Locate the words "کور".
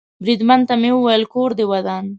1.33-1.49